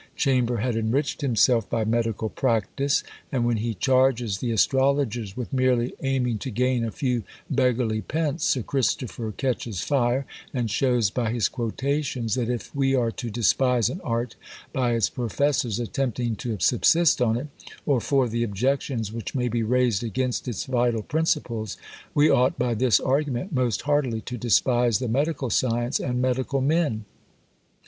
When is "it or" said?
17.37-18.01